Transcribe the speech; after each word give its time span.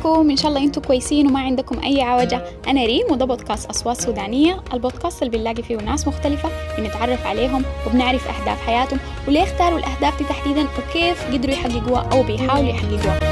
ازيكم 0.00 0.30
إن 0.30 0.36
شاء 0.36 0.48
الله 0.48 0.64
أنتم 0.64 0.80
كويسين 0.80 1.26
وما 1.26 1.40
عندكم 1.40 1.78
أي 1.84 2.02
عوجة. 2.02 2.44
أنا 2.68 2.84
ريم 2.86 3.06
وده 3.10 3.24
بودكاست 3.24 3.70
أصوات 3.70 4.00
سودانية. 4.00 4.60
البودكاست 4.72 5.22
اللي 5.22 5.38
بنلاقي 5.38 5.62
فيه 5.62 5.76
ناس 5.76 6.08
مختلفة 6.08 6.48
بنتعرف 6.78 7.26
عليهم 7.26 7.64
وبنعرف 7.86 8.28
أهداف 8.28 8.60
حياتهم. 8.66 9.00
وليه 9.28 9.42
اختاروا 9.42 9.78
الأهداف 9.78 10.18
دي 10.18 10.24
تحديدا؟ 10.24 10.66
وكيف 10.78 11.26
قدروا 11.32 11.54
يحققوها 11.54 12.08
أو 12.12 12.22
بيحاولوا 12.22 12.68
يحققوها؟ 12.70 13.29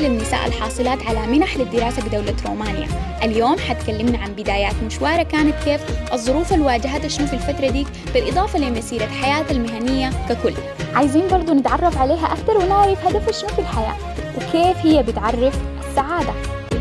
أوائل 0.00 0.12
النساء 0.12 0.46
الحاصلات 0.46 1.06
على 1.06 1.26
منح 1.26 1.56
للدراسة 1.56 2.02
بدولة 2.02 2.34
رومانيا. 2.46 2.88
اليوم 3.22 3.58
حتكلمنا 3.58 4.18
عن 4.18 4.32
بدايات 4.32 4.74
مشوارها 4.86 5.22
كانت 5.22 5.54
كيف 5.64 5.80
الظروف 6.12 6.52
اللي 6.52 6.64
واجهتها 6.64 7.08
شنو 7.08 7.26
في 7.26 7.32
الفترة 7.32 7.70
دي 7.70 7.86
بالإضافة 8.14 8.58
لمسيرة 8.58 9.06
حياتها 9.06 9.50
المهنية 9.50 10.10
ككل. 10.28 10.54
عايزين 10.94 11.28
برضو 11.28 11.52
نتعرف 11.52 11.98
عليها 11.98 12.32
أكثر 12.32 12.58
ونعرف 12.58 13.06
هدفها 13.06 13.32
شنو 13.32 13.48
في 13.48 13.58
الحياة 13.58 13.96
وكيف 14.36 14.86
هي 14.86 15.02
بتعرف 15.02 15.58
السعادة. 15.88 16.32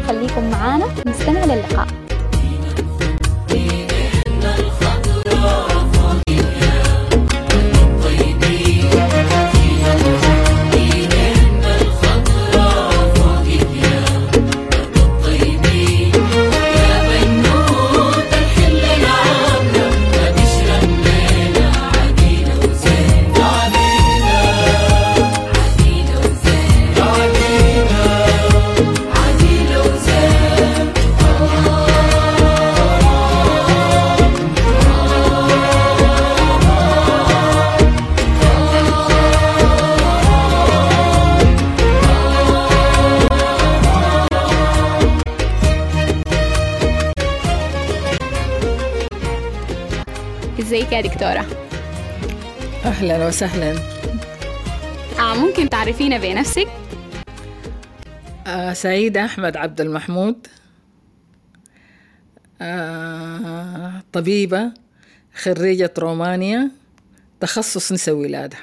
خليكم 0.08 0.50
معانا 0.50 0.86
نستمع 1.08 1.46
للقاء. 1.46 1.88
ازيك 50.60 50.92
يا 50.92 51.02
دكتورة؟ 51.02 51.46
أهلا 52.86 53.28
وسهلا. 53.28 53.76
آه 55.20 55.36
ممكن 55.36 55.70
تعرفينا 55.70 56.18
بنفسك؟ 56.18 56.68
آه 58.48 58.74
سعيدة 58.74 59.26
أحمد 59.26 59.58
عبد 59.58 59.82
المحمود. 59.82 60.48
آه 62.62 64.04
طبيبة 64.14 64.72
خريجة 65.36 65.94
رومانيا 65.98 66.72
تخصص 67.40 67.92
نساء 67.92 68.16
ولادة. 68.16 68.58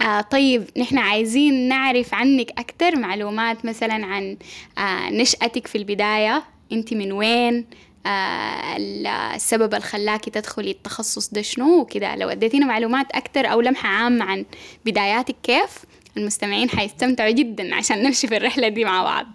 آه 0.00 0.20
طيب 0.20 0.64
نحن 0.78 0.98
عايزين 0.98 1.68
نعرف 1.68 2.14
عنك 2.14 2.50
أكثر 2.50 2.96
معلومات 2.96 3.64
مثلا 3.64 4.06
عن 4.06 4.36
آه 4.78 5.10
نشأتك 5.10 5.66
في 5.66 5.78
البداية. 5.78 6.42
أنت 6.72 6.94
من 6.94 7.12
وين؟ 7.12 7.66
السبب 8.06 9.74
اللي 9.74 9.86
خلاكي 9.86 10.30
تدخلي 10.30 10.70
التخصص 10.70 11.28
ده 11.28 11.42
شنو 11.42 11.80
وكده. 11.80 12.16
لو 12.16 12.28
اديتينا 12.28 12.66
معلومات 12.66 13.06
أكتر 13.12 13.46
أو 13.52 13.60
لمحة 13.60 13.88
عامة 13.88 14.24
عن 14.24 14.44
بداياتك 14.86 15.36
كيف 15.42 15.78
المستمعين 16.16 16.70
حيستمتعوا 16.70 17.30
جدا 17.30 17.74
عشان 17.74 18.02
نمشي 18.02 18.28
في 18.28 18.36
الرحلة 18.36 18.68
دي 18.68 18.84
مع 18.84 19.02
بعض. 19.02 19.26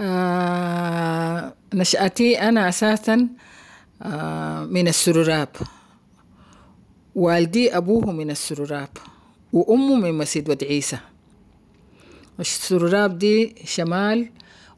آه 0.00 1.54
نشأتي 1.74 2.40
أنا 2.40 2.68
أساسا 2.68 3.28
آه 4.02 4.64
من 4.64 4.88
السروراب. 4.88 5.48
والدي 7.14 7.76
أبوه 7.76 8.12
من 8.12 8.30
السروراب 8.30 8.88
وأمه 9.52 9.94
من 9.94 10.18
مسجد 10.18 10.50
ود 10.50 10.64
عيسى. 10.64 10.98
السروراب 12.40 13.18
دي 13.18 13.54
شمال 13.64 14.30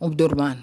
أم 0.03 0.11
درمان 0.11 0.57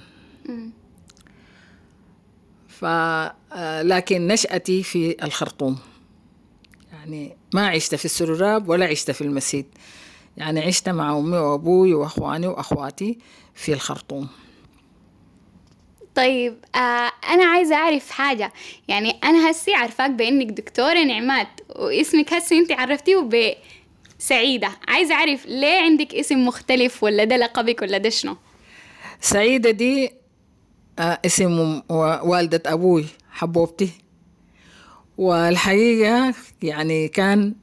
ف 2.80 2.86
آه، 2.86 3.82
لكن 3.82 4.28
نشأتي 4.28 4.84
في 4.84 5.24
الخرطوم. 5.24 5.80
يعني 6.94 7.38
ما 7.54 7.68
عشت 7.68 7.96
في 7.96 8.06
السروراب 8.06 8.70
ولا 8.70 8.86
عشت 8.86 9.12
في 9.12 9.22
المسيد. 9.22 9.66
يعني 10.38 10.60
عشت 10.60 10.90
مع 10.90 11.18
أمي 11.18 11.38
وأبوي 11.38 11.94
وأخواني 11.94 12.48
وأخواتي 12.48 13.18
في 13.56 13.74
الخرطوم. 13.74 14.28
طيب 16.16 16.58
آه 16.76 17.12
أنا 17.30 17.46
عايزة 17.46 17.76
أعرف 17.76 18.10
حاجة. 18.12 18.54
يعني 18.88 19.20
أنا 19.24 19.52
هسي 19.52 19.74
عارفاك 19.74 20.12
بإنك 20.12 20.48
دكتورة 20.48 21.04
نعمات 21.04 21.48
واسمك 21.76 22.34
هسي 22.34 22.58
أنت 22.58 22.72
عرفتيه 22.72 23.30
بسعيدة. 24.20 24.72
عايزة 24.88 25.16
أعرف 25.16 25.46
ليه 25.46 25.82
عندك 25.82 26.16
اسم 26.16 26.46
مختلف 26.46 27.04
ولا 27.04 27.24
ده 27.24 27.38
لقبك 27.38 27.82
ولا 27.82 27.98
ده 27.98 28.10
شنو؟ 28.10 28.38
سعيدة 29.22 29.72
دي 29.72 30.19
اسم 31.00 31.82
والدة 31.90 32.62
أبوي 32.66 33.06
حبوبتي. 33.32 33.90
والحقيقة 35.18 36.34
يعني 36.62 37.08
كان 37.08 37.56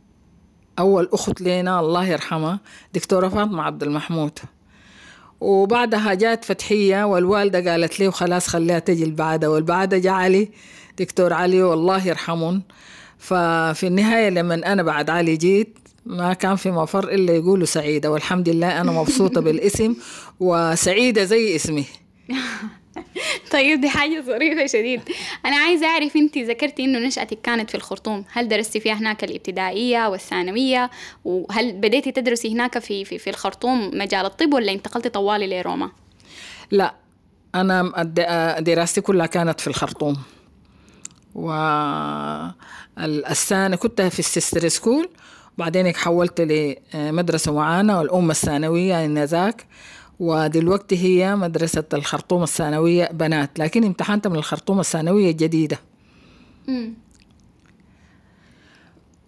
أول 0.79 1.09
أخت 1.13 1.41
لنا 1.41 1.81
الله 1.81 2.07
يرحمها 2.07 2.61
دكتورة 2.95 3.29
فاطمة 3.29 3.63
عبد 3.63 3.83
المحمود. 3.83 4.39
وبعدها 5.41 6.15
جات 6.15 6.45
فتحية 6.45 7.05
والوالدة 7.05 7.73
قالت 7.73 8.01
لي 8.01 8.09
وخلاص 8.09 8.49
خليها 8.49 8.79
تجي 8.79 9.05
البعدة 9.05 9.51
والبعدة 9.51 9.99
جاء 9.99 10.13
علي 10.13 10.49
دكتور 10.99 11.33
علي 11.33 11.63
والله 11.63 12.07
يرحمهم 12.07 12.63
ففي 13.19 13.87
النهاية 13.87 14.29
لما 14.29 14.73
أنا 14.73 14.83
بعد 14.83 15.11
علي 15.11 15.37
جيت 15.37 15.79
ما 16.07 16.33
كان 16.33 16.57
في 16.57 16.71
مفر 16.71 17.09
إلا 17.09 17.33
يقولوا 17.33 17.67
سعيدة. 17.67 18.11
والحمد 18.11 18.49
لله 18.49 18.81
أنا 18.81 18.93
مبسوطة 18.93 19.41
بالاسم 19.47 19.97
وسعيدة 20.41 21.25
زي 21.25 21.57
اسمي. 21.57 21.85
طيب 23.53 23.81
دي 23.81 23.89
حاجة 23.89 24.21
ظريفة 24.21 24.67
شديد. 24.67 25.01
أنا 25.47 25.57
عايزة 25.57 25.87
أعرف 25.87 26.17
أنت 26.17 26.39
ذكرتي 26.39 26.85
إنه 26.85 26.99
نشأتك 26.99 27.39
كانت 27.41 27.71
في 27.71 27.75
الخرطوم. 27.75 28.25
هل 28.33 28.49
درستي 28.49 28.81
فيها 28.81 28.95
هناك 28.95 29.25
الإبتدائية 29.25 30.09
والثانوية؟ 30.09 30.91
وهل 31.25 31.73
بديتي 31.73 32.13
تدرسي 32.13 32.53
هناك 32.53 32.79
في 32.79 33.05
في, 33.05 33.19
في 33.19 33.31
الخرطوم 33.31 33.91
مجال 33.95 34.27
الطب 34.27 34.55
ولا 34.55 34.73
انتقلتي 34.73 35.09
طوالي 35.09 35.61
لروما؟ 35.61 35.91
لا 36.71 36.95
أنا 37.55 37.93
دراستي 38.59 39.01
كلها 39.01 39.27
كانت 39.27 39.61
في 39.61 39.67
الخرطوم. 39.67 40.17
و 41.35 41.51
الثاني 42.99 43.77
كنت 43.77 44.03
في 44.03 44.19
ال 44.19 44.24
Sisters' 44.24 44.69
School. 44.69 45.09
بعدين 45.59 45.95
حولت 45.95 46.41
لمدرسة 46.95 47.53
معانا 47.53 47.99
والأم 47.99 48.31
الثانوية 48.31 49.05
آنذاك 49.05 49.67
ودلوقتي 50.21 50.97
هي 50.99 51.37
مدرسة 51.37 51.85
الخرطوم 51.95 52.43
الثانوية 52.43 53.09
بنات 53.13 53.59
لكن 53.59 53.85
امتحنت 53.85 54.27
من 54.29 54.37
الخرطوم 54.37 54.81
الثانوية 54.81 55.31
الجديدة 55.31 55.79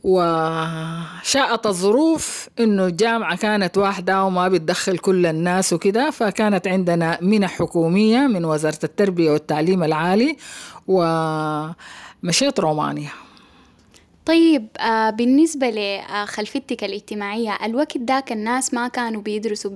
وشاءت 0.05 1.67
الظروف 1.67 2.49
إنه 2.61 2.87
الجامعة 2.87 3.37
كانت 3.37 3.79
واحدة 3.79 4.25
وما 4.25 4.49
بتدخل 4.49 4.99
كل 4.99 5.27
الناس 5.27 5.73
وكده 5.73 6.11
فكانت 6.11 6.69
عندنا 6.69 7.19
منح 7.23 7.59
حكومية 7.59 8.19
من 8.19 8.45
وزارة 8.45 8.79
التربية 8.85 9.31
والتعليم 9.31 9.83
العالي 9.83 10.37
ومشيت 10.87 12.61
رومانيا. 12.61 13.11
طيب 14.27 14.69
آه 14.79 15.11
بالنسبة 15.11 15.71
لخلفيتك 15.71 16.85
الاجتماعية 16.85 17.59
الوقت 17.65 17.99
ذاك 17.99 18.33
الناس 18.33 18.75
ما 18.75 18.89
كانوا 18.89 19.23
بيدرسوا 19.23 19.71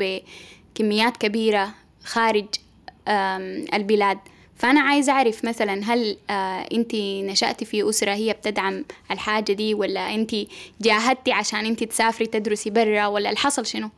كميات 0.74 1.16
كبيرة 1.16 1.74
خارج 2.04 2.46
البلاد 3.74 4.18
فأنا 4.56 4.80
عايزة 4.80 5.12
أعرف 5.12 5.44
مثلا 5.44 5.84
هل 5.84 6.16
آه، 6.30 6.68
أنت 6.72 6.94
نشأتي 6.94 7.64
في 7.64 7.88
أسرة 7.88 8.12
هي 8.12 8.32
بتدعم 8.32 8.84
الحاجة 9.10 9.52
دي 9.52 9.74
ولا 9.74 10.14
أنت 10.14 10.36
جاهدتي 10.80 11.32
عشان 11.32 11.66
أنت 11.66 11.84
تسافري 11.84 12.26
تدرسي 12.26 12.70
برا 12.70 13.06
ولا 13.06 13.30
الحصل 13.30 13.66
شنو؟ 13.66 13.90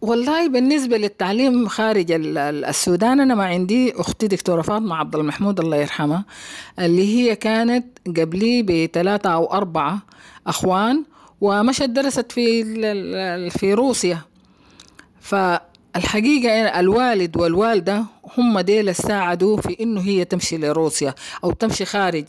والله 0.00 0.48
بالنسبة 0.48 0.96
للتعليم 0.96 1.68
خارج 1.68 2.06
السودان 2.10 3.20
أنا 3.20 3.34
ما 3.34 3.44
عندي 3.44 3.92
أختي 3.92 4.26
دكتورة 4.26 4.62
فاطمة 4.62 4.96
عبد 4.96 5.16
المحمود 5.16 5.60
الله 5.60 5.76
يرحمها 5.76 6.24
اللي 6.78 7.16
هي 7.16 7.36
كانت 7.36 7.86
قبلي 8.06 8.62
بثلاثة 8.62 9.30
أو 9.30 9.52
أربعة 9.52 10.02
أخوان 10.46 11.04
ومشت 11.40 11.82
درست 11.82 12.32
في 12.32 12.64
في 13.50 13.74
روسيا 13.74 14.20
فالحقيقة 15.26 16.80
الوالد 16.80 17.36
والوالدة 17.36 18.04
هم 18.38 18.60
ديل 18.60 18.94
ساعدوا 18.94 19.56
في 19.56 19.76
إنه 19.80 20.00
هي 20.00 20.24
تمشي 20.24 20.56
لروسيا 20.58 21.14
أو 21.44 21.52
تمشي 21.52 21.84
خارج 21.84 22.24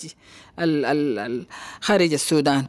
ال 0.59 0.85
ال 0.85 1.45
خارج 1.81 2.13
السودان. 2.13 2.65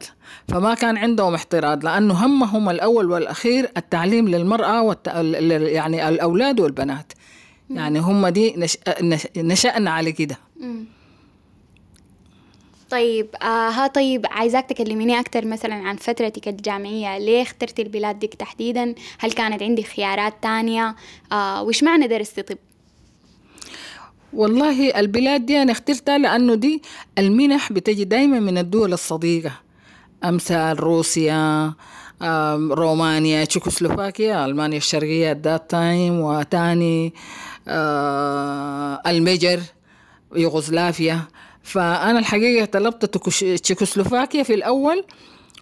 فما 0.47 0.73
كان 0.73 0.97
عندهم 0.97 1.33
احتراض 1.35 1.85
لأنه 1.85 2.25
همهم 2.25 2.69
الأول 2.69 3.11
والأخير 3.11 3.71
التعليم 3.77 4.27
للمرأة 4.27 4.81
والت... 4.81 5.07
يعني 5.07 6.09
الأولاد 6.09 6.59
والبنات. 6.59 7.13
يعني 7.69 7.99
هم 7.99 8.27
دي 8.27 8.53
نش... 8.57 8.77
نشأنا 9.37 9.91
على 9.91 10.11
كده. 10.11 10.37
طيب 12.89 13.27
آه 13.41 13.69
ها 13.69 13.87
طيب 13.87 14.25
عايزاك 14.31 14.65
تكلميني 14.69 15.19
أكثر 15.19 15.45
مثلا 15.45 15.75
عن 15.75 15.95
فترتك 15.95 16.47
الجامعية. 16.47 17.17
ليه 17.17 17.41
اخترتي 17.41 17.81
البلاد 17.81 18.19
ديك 18.19 18.33
تحديدا؟ 18.33 18.95
هل 19.19 19.31
كانت 19.31 19.63
عندك 19.63 19.83
خيارات 19.83 20.33
تانية؟ 20.41 20.95
آه 21.31 21.63
وش 21.63 21.83
معنى 21.83 22.07
درستي 22.07 22.41
طب؟ 22.41 22.57
والله 24.33 24.99
البلاد 24.99 25.45
دي 25.45 25.61
أنا 25.61 25.71
اخترتها 25.71 26.17
لأنه 26.17 26.55
دي 26.55 26.81
المنح 27.17 27.71
بتجي 27.73 28.03
دايما 28.03 28.39
من 28.39 28.57
الدول 28.57 28.93
الصديقة. 28.93 29.51
أمثال 30.23 30.79
روسيا 30.79 31.73
رومانيا 32.71 33.45
تشيكوسلوفاكيا 33.45 34.45
ألمانيا 34.45 34.77
الشرقية 34.77 35.39
ذات 35.43 35.69
تايم 35.69 36.19
وتاني 36.19 37.13
آه، 37.67 39.01
المجر 39.07 39.59
يوغوسلافيا. 40.35 41.19
فأنا 41.69 42.19
الحقيقة 42.19 42.65
طلبت 42.65 43.05
تشيكوسلوفاكيا 43.05 44.43
في 44.43 44.53
الأول 44.53 45.03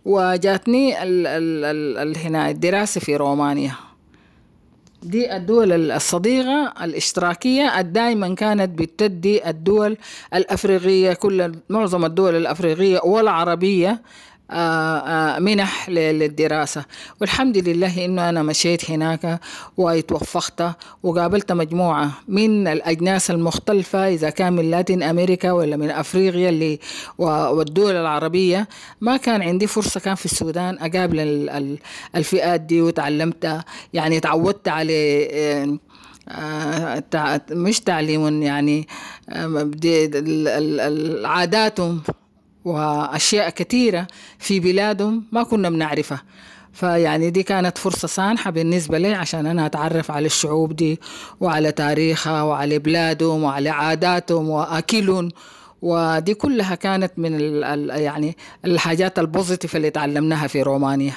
وجاتني 0.05 1.03
ال 1.03 1.27
ال 1.27 1.97
ال 2.07 2.17
هنا 2.17 2.49
الدراسة 2.49 3.01
في 3.01 3.15
رومانيا. 3.15 3.71
دي 5.03 5.35
الدول 5.35 5.91
الصديقة 5.91 6.73
الاشتراكية 6.83 7.81
دائما 7.81 8.35
كانت 8.35 8.79
بتدي 8.79 9.49
الدول 9.49 9.97
الأفريقية 10.33 11.13
كل 11.13 11.51
معظم 11.69 12.05
الدول 12.05 12.35
الأفريقية 12.35 12.99
والعربية 13.03 14.01
منح 15.39 15.89
للدراسة. 15.89 16.85
والحمد 17.21 17.57
لله 17.57 18.05
إنه 18.05 18.29
أنا 18.29 18.43
مشيت 18.43 18.91
هناك 18.91 19.39
وتوفقت 19.77 20.75
وقابلت 21.03 21.51
مجموعة 21.51 22.11
من 22.27 22.67
الأجناس 22.67 23.31
المختلفة 23.31 24.07
إذا 24.07 24.29
كان 24.29 24.53
من 24.53 24.71
لاتين 24.71 25.03
أمريكا 25.03 25.51
ولا 25.51 25.77
من 25.77 25.89
أفريقيا 25.89 26.49
اللي 26.49 26.79
والدول 27.17 27.95
العربية. 27.95 28.67
ما 29.01 29.17
كان 29.17 29.41
عندي 29.41 29.67
فرصة 29.67 29.99
كان 29.99 30.15
في 30.15 30.25
السودان 30.25 30.77
أقابل 30.79 31.49
الفئات 32.15 32.61
دي 32.61 32.81
وتعلمت 32.81 33.61
يعني 33.93 34.19
تعودت 34.19 34.67
على 34.67 35.27
آه، 36.29 37.03
مش 37.51 37.79
تعليم 37.79 38.43
يعني 38.43 38.87
عاداتهم. 41.25 42.01
وأشياء 42.67 43.49
كثيرة 43.49 44.07
في 44.39 44.59
بلادهم 44.59 45.23
ما 45.31 45.43
كنا 45.43 45.69
بنعرفها. 45.69 46.23
فيعني 46.73 47.29
دي 47.29 47.43
كانت 47.43 47.77
فرصة 47.77 48.07
سانحة 48.07 48.51
بالنسبة 48.51 48.97
لي 48.97 49.13
عشان 49.13 49.45
أنا 49.45 49.65
أتعرف 49.65 50.11
على 50.11 50.25
الشعوب 50.25 50.75
دي 50.75 50.99
وعلى 51.39 51.71
تاريخها 51.71 52.41
وعلى 52.43 52.79
بلادهم 52.79 53.43
وعلى 53.43 53.69
عاداتهم 53.69 54.49
وأكلهم. 54.49 55.29
ودي 55.81 56.33
كلها 56.33 56.75
كانت 56.75 57.11
من 57.17 57.31
ال 57.35 57.89
يعني 57.89 58.37
الحاجات 58.65 59.19
البوزيتيف 59.19 59.75
اللي 59.75 59.89
تعلمناها 59.89 60.47
في 60.47 60.61
رومانيا. 60.61 61.13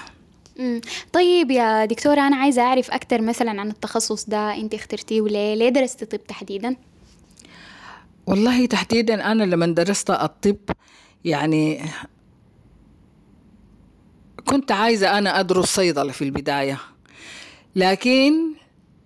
طيب 1.12 1.50
يا 1.50 1.84
دكتورة 1.84 2.20
أنا 2.20 2.36
عايزة 2.36 2.62
أعرف 2.62 2.90
أكثر 2.90 3.22
مثلا 3.22 3.60
عن 3.60 3.68
التخصص 3.68 4.24
ده 4.28 4.54
أنت 4.54 4.74
اخترتيه 4.74 5.20
وليه؟ 5.20 5.54
ليه 5.54 5.68
درستي 5.68 6.06
طب 6.06 6.24
تحديدا؟ 6.28 6.76
والله 8.26 8.66
تحديدا 8.66 9.32
أنا 9.32 9.44
لما 9.44 9.66
درست 9.66 10.10
الطب 10.10 10.56
يعني 11.24 11.80
كنت 14.44 14.72
عايزة 14.72 15.18
أنا 15.18 15.40
أدرس 15.40 15.64
صيدلة 15.74 16.12
في 16.12 16.24
البداية 16.24 16.78
لكن 17.76 18.32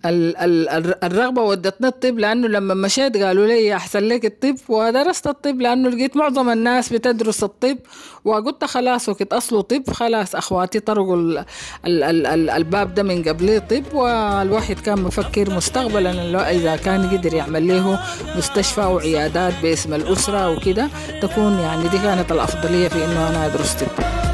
الرغبة 0.06 1.42
ودتني 1.42 1.86
الطب 1.86 2.18
لأنه 2.18 2.48
لما 2.48 2.74
مشيت 2.74 3.16
قالوا 3.16 3.46
لي 3.46 3.74
أحسن 3.76 4.00
لك 4.00 4.24
الطب 4.24 4.56
ودرست 4.68 5.26
الطب 5.26 5.60
لأنه 5.60 5.88
لقيت 5.88 6.16
معظم 6.16 6.50
الناس 6.50 6.92
بتدرس 6.92 7.42
الطب 7.44 7.78
وقلت 8.24 8.64
خلاص 8.64 9.08
وقت 9.08 9.32
أصله 9.32 9.60
طب 9.60 9.90
خلاص 9.92 10.34
أخواتي 10.34 10.80
طرقوا 10.80 11.16
ال 11.16 11.38
ال 11.86 12.26
ال 12.26 12.50
الباب 12.50 12.94
ده 12.94 13.02
من 13.02 13.22
قبل 13.22 13.60
طب 13.70 13.84
والواحد 13.94 14.80
كان 14.80 15.02
مفكر 15.02 15.50
مستقبلا 15.50 16.50
إذا 16.50 16.76
كان 16.76 17.10
قدر 17.10 17.34
يعمل 17.34 17.68
له 17.68 17.98
مستشفى 18.36 18.80
وعيادات 18.80 19.52
باسم 19.62 19.94
الأسرة 19.94 20.50
وكده 20.50 20.88
تكون 21.22 21.58
يعني 21.58 21.88
دي 21.88 21.98
كانت 21.98 22.32
الأفضلية 22.32 22.88
في 22.88 23.04
إنه 23.04 23.28
أنا 23.28 23.46
أدرس 23.46 23.72
طب. 23.74 24.33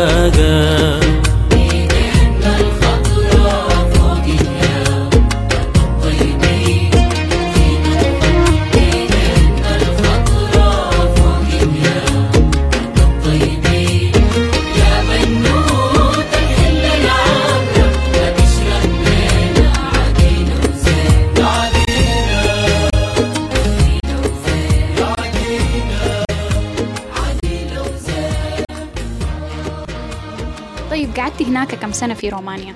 كم 31.81 31.91
سنة 31.91 32.13
في 32.13 32.29
رومانيا؟ 32.29 32.75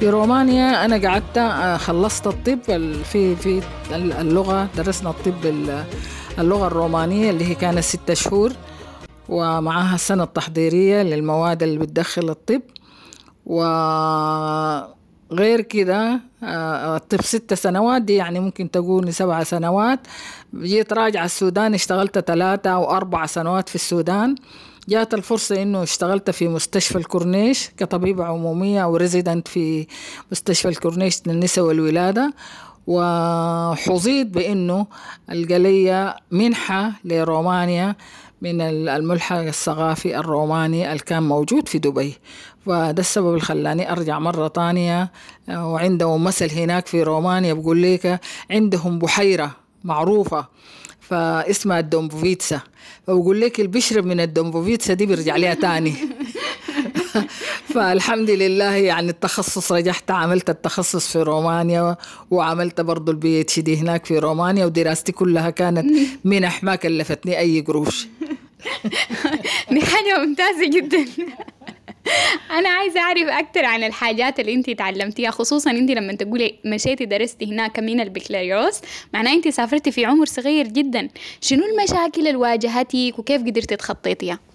في 0.00 0.08
رومانيا 0.10 0.84
أنا 0.84 1.08
قعدت 1.08 1.38
آه، 1.38 1.76
خلصت 1.76 2.26
الطب 2.26 2.58
في 3.04 3.36
في 3.36 3.62
اللغة 3.94 4.68
درسنا 4.76 5.10
الطب 5.10 5.46
اللغة 6.38 6.66
الرومانية 6.66 7.30
اللي 7.30 7.44
هي 7.44 7.54
كانت 7.54 7.78
ستة 7.78 8.14
شهور 8.14 8.52
ومعها 9.28 9.94
السنة 9.94 10.22
التحضيرية 10.22 11.02
للمواد 11.02 11.62
اللي 11.62 11.78
بتدخل 11.78 12.30
الطب. 12.30 12.62
وغير 13.46 14.90
كده 15.60 16.20
آه، 16.42 16.96
الطب 16.96 17.22
ست 17.22 17.54
سنوات 17.54 18.02
دي 18.02 18.14
يعني 18.14 18.40
ممكن 18.40 18.70
تقول 18.70 19.14
سبع 19.14 19.42
سنوات. 19.42 20.00
جيت 20.54 20.92
راجعة 20.92 21.24
السودان 21.24 21.74
اشتغلت 21.74 22.18
ثلاثة 22.18 22.70
أو 22.70 22.90
أربع 22.90 23.26
سنوات 23.26 23.68
في 23.68 23.74
السودان. 23.74 24.34
جات 24.88 25.14
الفرصة 25.14 25.62
إنه 25.62 25.82
اشتغلت 25.82 26.30
في 26.30 26.48
مستشفى 26.48 26.98
الكورنيش 26.98 27.70
كطبيبة 27.76 28.24
عمومية 28.24 28.84
أو 28.84 28.96
resident 28.96 29.48
في 29.48 29.86
مستشفى 30.32 30.68
الكورنيش 30.68 31.18
للنساء 31.26 31.64
والولادة 31.64 32.34
وحظيت 32.86 34.26
بإنه 34.26 34.86
ألاقي 35.30 35.87
لي 35.87 36.16
منحة 36.30 36.92
لرومانيا 37.04 37.96
من 38.42 38.60
الملحق 38.88 39.36
الثقافي 39.36 40.16
الروماني 40.16 40.92
اللي 40.92 41.02
كان 41.04 41.22
موجود 41.22 41.68
في 41.68 41.78
دبي. 41.78 42.14
فده 42.66 43.00
السبب 43.00 43.28
اللي 43.28 43.40
خلاني 43.40 43.92
أرجع 43.92 44.18
مرة 44.18 44.48
تانية 44.48 45.12
وعندهم 45.48 46.24
مثل 46.24 46.50
هناك 46.50 46.86
في 46.86 47.02
رومانيا 47.02 47.52
بقول 47.52 47.82
لك 47.82 48.20
عندهم 48.50 48.98
بحيرة 48.98 49.50
معروفة. 49.84 50.46
فاسمها 51.12 51.78
الدومبوفيتسا. 51.80 52.60
فبقول 53.06 53.40
لك 53.40 53.58
اللي 53.58 53.70
بيشرب 53.70 54.06
من 54.06 54.20
الدومبوفيتسا 54.20 54.94
دي 54.94 55.06
بيرجع 55.06 55.36
لها 55.36 55.54
تاني. 55.54 55.94
فالحمد 57.74 58.30
لله 58.30 58.74
يعني 58.74 59.10
التخصص 59.10 59.72
رجعت 59.72 60.10
عملت 60.10 60.50
التخصص 60.50 61.08
في 61.08 61.18
رومانيا 61.22 61.96
وعملت 62.30 62.80
برضو 62.80 63.12
ال 63.12 63.40
PhD 63.40 63.76
هناك 63.76 64.06
في 64.06 64.18
رومانيا 64.18 64.64
ودراستي 64.66 65.12
كلها 65.12 65.50
كانت 65.50 65.86
منح 66.24 66.64
ما 66.64 66.74
كلفتني 66.74 67.38
أي 67.38 67.60
قروش. 67.60 68.06
دي 69.72 69.80
حاجة 69.80 70.24
ممتازة 70.24 70.70
جدا. 70.70 71.06
أنا 72.58 72.68
عايزة 72.68 73.00
أعرف 73.00 73.28
أكتر 73.28 73.64
عن 73.64 73.84
الحاجات 73.84 74.40
اللي 74.40 74.54
أنت 74.54 74.70
تعلمتيها 74.70 75.30
خصوصا 75.30 75.70
أنت 75.70 75.90
لما 75.90 76.12
تقولي 76.12 76.54
مشيتي 76.64 77.04
درستي 77.04 77.46
هناك 77.46 77.78
من 77.78 78.00
البكالوريوس 78.00 78.80
معناه 79.14 79.32
أنت 79.32 79.48
سافرتي 79.48 79.90
في 79.90 80.04
عمر 80.04 80.26
صغير 80.26 80.66
جدا 80.66 81.08
شنو 81.40 81.62
المشاكل 81.64 82.20
اللي 82.26 82.36
واجهتك 82.36 83.18
وكيف 83.18 83.42
قدرتي 83.42 83.76
تخطيتيها؟ 83.76 84.51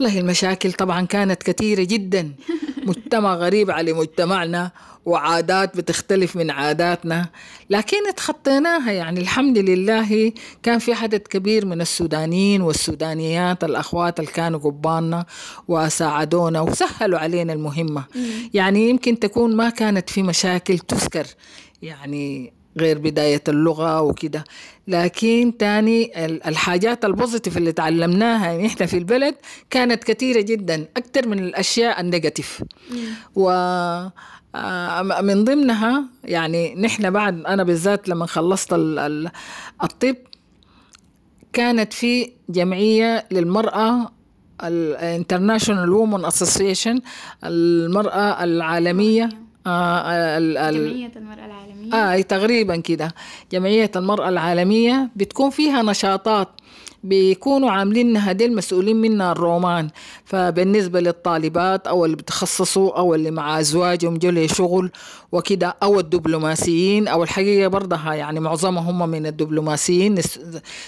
والله 0.00 0.20
المشاكل 0.20 0.72
طبعا 0.72 1.06
كانت 1.06 1.42
كثيرة 1.42 1.82
جدا. 1.82 2.32
مجتمع 2.86 3.34
غريب 3.34 3.70
على 3.70 3.92
مجتمعنا 3.92 4.70
وعادات 5.04 5.76
بتختلف 5.76 6.36
من 6.36 6.50
عاداتنا. 6.50 7.28
لكن 7.70 8.08
اتخطيناها 8.08 8.92
يعني 8.92 9.20
الحمد 9.20 9.58
لله. 9.58 10.32
كان 10.62 10.78
في 10.78 10.92
عدد 10.92 11.20
كبير 11.20 11.66
من 11.66 11.80
السودانيين 11.80 12.62
والسودانيات 12.62 13.64
الأخوات 13.64 14.20
اللي 14.20 14.30
كانوا 14.30 14.60
قباننا 14.60 15.26
وساعدونا 15.68 16.60
وسهلوا 16.60 17.18
علينا 17.18 17.52
المهمة. 17.52 18.04
يعني 18.54 18.90
يمكن 18.90 19.18
تكون 19.18 19.56
ما 19.56 19.70
كانت 19.70 20.10
في 20.10 20.22
مشاكل 20.22 20.78
تذكر. 20.78 21.26
يعني 21.82 22.52
غير 22.78 22.98
بداية 22.98 23.42
اللغة 23.48 24.00
وكده. 24.02 24.44
لكن 24.88 25.54
تاني 25.58 26.26
الحاجات 26.26 27.04
ال 27.04 27.10
positive 27.10 27.56
اللي 27.56 27.72
تعلمناها 27.72 28.46
يعني 28.52 28.66
إحنا 28.66 28.86
في 28.86 28.98
البلد 28.98 29.34
كانت 29.70 30.04
كثيرة 30.04 30.40
جدا 30.40 30.88
أكثر 30.96 31.28
من 31.28 31.38
الأشياء 31.38 32.00
ال 32.00 32.06
negative. 32.06 32.62
و 33.34 33.50
من 35.22 35.44
ضمنها 35.44 36.04
يعني 36.24 36.74
نحن 36.74 37.10
بعد 37.10 37.44
أنا 37.46 37.62
بالذات 37.64 38.08
لما 38.08 38.26
خلصت 38.26 38.68
الطب 39.82 40.16
كانت 41.52 41.92
في 41.92 42.32
جمعية 42.48 43.26
للمرأة 43.30 44.12
ال 44.64 44.73
International 44.73 45.90
Women 45.90 46.24
Association 46.24 47.00
المرأة 47.44 48.44
العالمية. 48.44 49.28
آه 49.66 50.38
جمعية 50.38 51.12
المرأة 51.16 51.44
العالمية. 51.46 51.94
آه 51.94 52.20
تقريبا 52.20 52.76
كده. 52.76 53.14
جمعية 53.52 53.90
المرأة 53.96 54.28
العالمية 54.28 55.10
بتكون 55.16 55.50
فيها 55.50 55.82
نشاطات 55.82 56.48
بيكونوا 57.04 57.70
عاملينها 57.70 58.32
دي 58.32 58.44
المسؤولين 58.44 58.96
منها 58.96 59.32
الرومان. 59.32 59.88
فبالنسبة 60.24 61.00
للطالبات 61.00 61.86
أو 61.86 62.04
اللي 62.04 62.16
بتخصصوا 62.16 62.98
أو 62.98 63.14
اللي 63.14 63.30
مع 63.30 63.60
أزواجهم 63.60 64.16
جو 64.18 64.46
شغل 64.46 64.90
وكده 65.32 65.76
أو 65.82 66.00
الدبلوماسيين 66.00 67.08
أو 67.08 67.22
الحقيقة 67.22 67.68
برضها 67.68 68.14
يعني 68.14 68.40
معظمهم 68.40 69.02
هم 69.02 69.08
من 69.08 69.26
الدبلوماسيين 69.26 70.14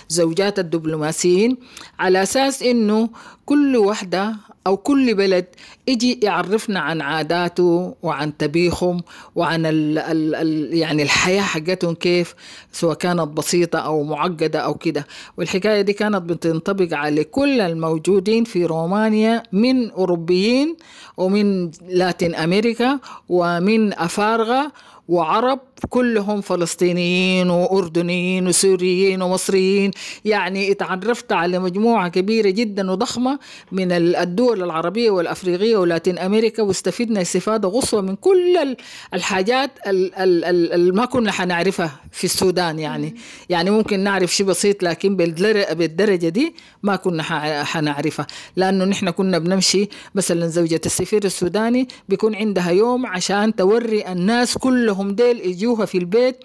زوجات 0.09 0.59
الدبلوماسيين 0.59 1.56
على 1.99 2.23
أساس 2.23 2.62
إنه 2.62 3.09
كل 3.47 3.76
وحدة 3.76 4.37
أو 4.66 4.76
كل 4.76 5.14
بلد 5.14 5.47
يجي 5.88 6.21
يعرفنا 6.23 6.80
عن 6.80 7.00
عاداته 7.00 7.94
وعن 8.02 8.37
تبيخهم 8.37 9.02
وعن 9.35 9.66
ال 9.66 9.99
ال 9.99 10.35
ال 10.35 10.75
يعني 10.78 11.02
الحياة 11.02 11.42
حقتهم 11.42 11.94
كيف 11.94 12.35
سواء 12.73 12.94
كانت 12.97 13.21
بسيطة 13.21 13.78
أو 13.78 14.02
معقدة 14.02 14.59
أو 14.61 14.75
كده. 14.75 15.06
والحكاية 15.37 15.80
دي 15.80 15.92
بتنطبق 16.09 16.89
على 16.97 17.25
كل 17.25 17.61
الموجودين 17.61 18.45
في 18.45 18.67
رومانيا 18.67 19.43
من 19.53 19.91
أوروبيين 19.91 20.77
ومن 21.17 21.71
لاتين 21.89 22.35
أمريكا 22.35 22.99
ومن 23.29 23.93
أفارقة 23.99 24.73
وعرب 25.09 25.61
كلهم 25.88 26.40
فلسطينيين 26.40 27.50
وأردنيين 27.50 28.47
وسوريين 28.47 29.23
ومصريين. 29.23 29.90
يعني 30.25 30.71
اتعرفت 30.71 31.33
على 31.33 31.59
مجموعة 31.59 32.09
كبيرة 32.09 32.50
جدا 32.50 32.90
وضخمة 32.90 33.38
من 33.73 33.93
الدول 33.93 34.62
العربية 34.62 35.11
والأفريقية 35.11 35.76
ولاتين 35.76 36.19
أمريكا 36.19 36.62
واستفدنا 36.62 37.23
استفادة 37.23 37.69
غصوة 37.69 38.00
من 38.00 38.16
كل 38.16 38.76
الحاجات 39.14 39.71
اللي 39.87 40.93
ما 40.93 41.04
كنا 41.04 41.33
حنعرفها 41.33 42.00
في 42.12 42.25
السودان 42.25 42.78
يعني. 42.78 43.14
يعني 43.49 43.71
ممكن 43.71 44.00
نعرف 44.00 44.35
شيء 44.35 44.47
بسيط 44.47 44.83
لكن 44.83 45.16
بالدرجة 45.16 46.28
دي 46.28 46.54
ما 46.83 46.97
كنا 46.97 47.23
حنعرفها. 47.64 48.26
لأنه 48.57 48.85
نحن 48.85 49.11
كنا 49.11 49.38
بنمشي 49.38 49.88
مثلا 50.14 50.47
زوجة 50.47 50.81
السفير 50.87 51.25
السوداني 51.25 51.88
بيكون 52.09 52.35
عندها 52.35 52.71
يوم 52.71 53.07
عشان 53.07 53.54
توري 53.57 54.09
الناس 54.12 54.59
كلهم 54.59 55.11
ديل 55.14 55.40
يجوها 55.64 55.87
في 55.87 55.99
البيت 55.99 56.37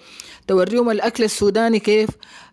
توريهم 0.46 0.90
الأكل 0.90 1.24
السوداني 1.24 1.78
كيف 1.78 2.08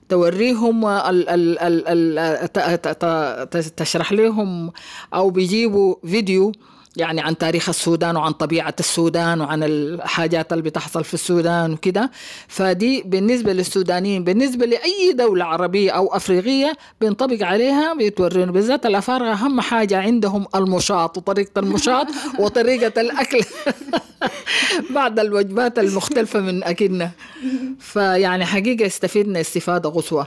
توريهم 0.10 0.86
ال 0.86 1.30
ال 1.30 1.60
ال 1.60 2.18
ال 2.18 3.76
تشرح 3.76 4.12
لهم 4.14 4.72
أو 5.14 5.30
بيجيبوا 5.30 5.96
فيديو 6.06 6.52
يعني 6.98 7.22
عن 7.22 7.38
تاريخ 7.38 7.70
السودان 7.70 8.18
وعن 8.18 8.32
طبيعة 8.32 8.76
السودان 8.80 9.42
وعن 9.42 9.64
الحاجات 9.64 10.54
اللي 10.54 10.64
بتحصل 10.64 11.04
في 11.04 11.14
السودان 11.14 11.74
وكده. 11.74 12.12
فدي 12.48 13.02
بالنسبة 13.06 13.54
للسودانيين 13.54 14.24
بالنسبة 14.24 14.66
لأي 14.66 15.14
دولة 15.14 15.46
عربية 15.46 15.92
أو 15.92 16.16
أفريقية 16.16 16.78
بينطبق 17.02 17.44
عليها 17.44 17.94
بيتورون 17.94 18.52
بالذات 18.52 18.86
الأفارقة. 18.86 19.32
أهم 19.34 19.62
حاجة 19.62 19.98
عندهم 19.98 20.46
المشاط 20.56 21.18
وطريقة 21.18 21.60
المشاط 21.60 22.08
وطريقة 22.40 23.02
الأكل. 23.02 23.42
بعد 24.96 25.20
الوجبات 25.20 25.80
المختلفة 25.80 26.40
من 26.40 26.64
أكلنا. 26.64 27.12
فيعني 27.92 28.46
حقيقة 28.46 28.86
استفدنا 28.86 29.42
استفادة 29.42 29.90
قصوى. 29.90 30.26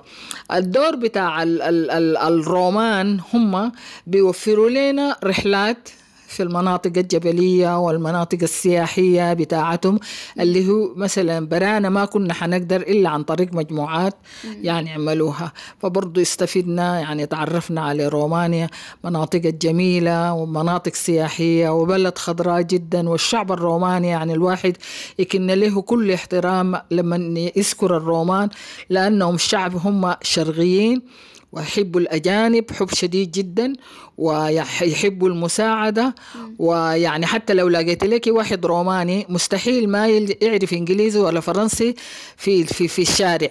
الدور 0.52 0.96
بتاع 0.96 1.42
ال 1.42 1.62
ال 1.62 1.90
ال 1.90 2.16
الرومان 2.16 3.20
هم 3.34 3.72
بيوفروا 4.06 4.70
لنا 4.70 5.16
رحلات 5.24 5.88
في 6.30 6.42
المناطق 6.42 6.92
الجبلية 6.96 7.78
والمناطق 7.78 8.38
السياحية 8.42 9.32
بتاعتهم 9.32 9.98
اللي 10.40 10.68
هو 10.68 10.94
مثلا 10.96 11.46
برانا 11.46 11.88
ما 11.88 12.04
كنا 12.04 12.34
حنقدر 12.34 12.76
إلا 12.80 13.08
عن 13.10 13.22
طريق 13.22 13.54
مجموعات 13.54 14.14
يعني 14.62 14.90
عملوها. 14.92 15.52
فبرضو 15.78 16.20
استفدنا 16.20 17.00
يعني 17.00 17.26
تعرفنا 17.26 17.80
على 17.80 18.08
رومانيا 18.08 18.68
مناطق 19.04 19.42
الجميلة 19.44 20.32
ومناطق 20.32 20.94
سياحية 20.94 21.68
وبلد 21.68 22.18
خضراء 22.18 22.62
جدا. 22.62 23.08
والشعب 23.08 23.52
الروماني 23.52 24.08
يعني 24.08 24.32
الواحد 24.32 24.76
يكن 25.18 25.46
له 25.46 25.82
كل 25.82 26.12
احترام 26.12 26.80
لما 26.90 27.16
يذكر 27.56 27.96
الرومان 27.96 28.48
لأنهم 28.90 29.34
الشعب 29.34 29.76
هم 29.76 30.14
شرقيين. 30.22 31.02
ويحبوا 31.52 32.00
الأجانب 32.00 32.70
حب 32.70 32.88
شديد 32.94 33.30
جدا 33.30 33.72
ويحبوا 34.18 35.28
المساعدة 35.28 36.14
ويعني 36.58 37.26
حتى 37.26 37.54
لو 37.54 37.68
لقيت 37.68 38.04
لك 38.04 38.26
واحد 38.26 38.66
روماني 38.66 39.26
مستحيل 39.28 39.88
ما 39.88 40.08
يعرف 40.08 40.72
إنجليزي 40.72 41.18
ولا 41.20 41.40
فرنسي 41.40 41.94
في 42.36 42.64
في 42.64 42.88
في 42.88 43.02
الشارع. 43.02 43.48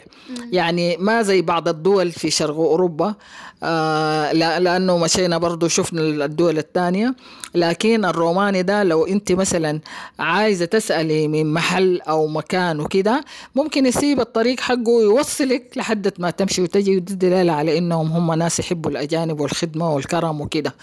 يعني 0.52 0.98
ما 0.98 1.22
زي 1.22 1.42
بعض 1.42 1.68
الدول 1.68 2.12
في 2.12 2.30
شرق 2.32 2.56
أوروبا 2.56 3.16
آه 3.64 4.32
لأنه 4.60 4.98
مشينا 4.98 5.38
برضو 5.38 5.68
شفنا 5.68 6.02
الدول 6.26 6.58
الثانية. 6.58 7.16
لكن 7.56 8.06
الروماني 8.06 8.64
ده 8.64 8.84
لو 8.84 9.06
أنت 9.06 9.32
مثلا 9.32 9.80
عايزة 10.20 10.66
تسألي 10.66 11.28
من 11.28 11.54
محل 11.54 12.02
أو 12.02 12.28
مكان 12.28 12.80
وكده 12.80 13.26
ممكن 13.56 13.86
يسيب 13.86 14.20
الطريق 14.20 14.60
حقه 14.60 14.90
ويوصلك 14.90 15.72
لحد 15.76 16.14
ما 16.20 16.30
تمشي 16.30 16.62
وتجي 16.62 16.96
ودي 16.98 17.16
دلالة 17.16 17.54
على 17.54 17.78
إنهم 17.78 18.12
هم 18.12 18.34
ناس 18.40 18.60
يحبوا 18.60 18.92
الأجانب 18.92 19.40
والخدمة 19.40 19.94
والكرم 19.94 20.42
وكده. 20.42 20.76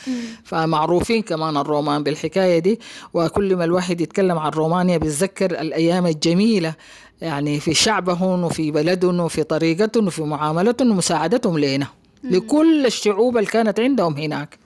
فمعروفين 0.44 1.22
كمان 1.22 1.56
الرومان 1.56 2.02
بالحكاية 2.02 2.58
دي. 2.58 2.80
وكل 3.14 3.56
ما 3.56 3.64
الواحد 3.64 4.00
يتكلم 4.00 4.38
عن 4.38 4.50
رومانيا 4.50 4.98
بيتذكر 4.98 5.50
الأيام 5.60 6.06
الجميلة 6.06 6.74
يعني 7.20 7.60
في 7.60 7.74
شعبهم 7.74 8.44
وفي 8.44 8.70
بلدهم 8.70 9.20
وفي 9.20 9.42
طريقتهم 9.42 10.06
وفي 10.06 10.22
معاملتهم 10.22 10.90
ومساعدتهم 10.90 11.58
لنا 11.58 11.86
لكل 12.24 12.86
الشعوب 12.86 13.36
اللي 13.36 13.48
كانت 13.50 13.80
عندهم 13.80 14.16
هناك. 14.16 14.58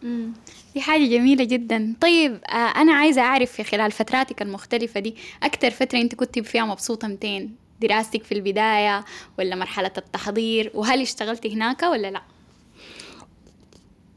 دي 0.75 0.80
حاجة 0.80 1.07
جميلة 1.07 1.45
جدا. 1.45 1.95
طيب 2.00 2.40
آه 2.45 2.52
أنا 2.80 2.92
عايزة 2.92 3.23
أعرف 3.23 3.52
في 3.52 3.64
خلال 3.64 3.90
فتراتك 3.92 4.42
المختلفة 4.42 5.00
دي 5.00 5.16
أكتر 5.42 5.71
فترة 5.71 6.00
أنت 6.00 6.14
كنت 6.14 6.38
فيها 6.38 6.64
مبسوطة 6.64 7.09
متين؟ 7.09 7.54
دراستك 7.80 8.25
في 8.25 8.33
البداية 8.33 9.04
ولا 9.38 9.57
مرحلة 9.57 9.92
التحضير؟ 9.99 10.71
وهل 10.75 11.00
اشتغلتي 11.00 11.54
هناك 11.54 11.83
ولا 11.83 12.11
لا؟ 12.11 12.23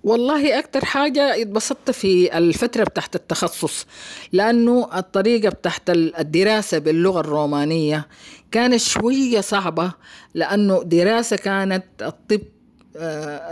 والله 0.04 0.60
أكتر 0.60 0.86
حاجة 0.86 1.42
اتبسطت 1.42 1.92
في 1.92 2.38
الفترة 2.38 2.84
بتاعت 2.84 3.16
التخصص 3.16 3.86
لأنه 4.32 4.90
الطريقة 4.98 5.50
بتاعت 5.50 5.90
الدراسة 5.90 6.78
باللغة 6.78 7.20
الرومانية 7.20 8.08
كانت 8.52 8.80
شوية 8.82 9.42
صعبة 9.42 9.92
لأنه 10.34 10.84
دراسة 10.84 11.36
كانت 11.36 11.86
الطب 12.02 12.42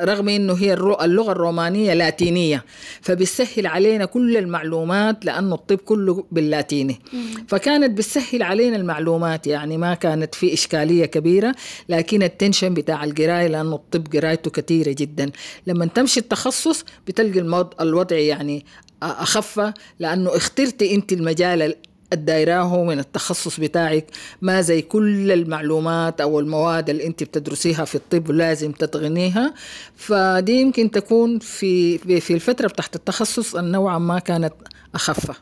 رغم 0.04 0.30
إنه 0.30 0.54
هي 0.54 0.74
اللغة 0.74 1.32
الرومانية 1.32 1.94
لاتينية. 1.94 2.66
فبيسهل 3.02 3.68
علينا 3.68 4.06
كل 4.06 4.38
المعلومات 4.38 5.26
لأنه 5.26 5.56
الطب 5.56 5.78
كله 5.78 6.26
باللاتيني. 6.32 7.00
فكانت 7.48 7.98
بتسهل 7.98 8.44
علينا 8.44 8.78
المعلومات 8.78 9.48
يعني 9.48 9.78
ما 9.78 9.94
كانت 9.94 10.36
في 10.36 10.54
إشكالية 10.54 11.06
كبيرة 11.06 11.56
لكن 11.90 12.24
التنشن 12.24 12.74
بتاع 12.74 13.04
القرايه 13.04 13.48
لأنه 13.48 13.76
الطب 13.76 14.08
قرايته 14.16 14.52
كثيره 14.52 14.96
جدا. 14.98 15.32
لما 15.68 15.86
تمشي 15.86 16.20
التخصص 16.20 16.86
بتلقي 17.08 17.66
الوضع 17.82 18.16
يعني 18.18 18.66
أخف 19.04 19.74
لأنه 20.00 20.36
اخترتي 20.38 20.96
أنت 20.96 21.14
المجال 21.14 21.76
الدايراه 22.14 22.84
من 22.84 23.00
التخصص 23.00 23.60
بتاعك 23.60 24.06
ما 24.42 24.62
زي 24.62 24.82
كل 24.82 25.32
المعلومات 25.32 26.22
أو 26.22 26.40
المواد 26.40 26.90
اللي 26.90 27.08
أنت 27.08 27.24
بتدرسيها 27.24 27.86
في 27.86 27.96
الطب 27.96 28.32
لازم 28.32 28.72
تتغنيها. 28.72 29.54
فدي 29.96 30.62
يمكن 30.62 30.92
تكون 30.92 31.40
في 31.40 31.98
في 31.98 32.34
الفترة 32.34 32.68
بتاعت 32.68 32.96
التخصص 32.96 33.56
نوعا 33.56 34.00
ما 34.00 34.20
كانت 34.20 34.54
أخف. 34.96 35.42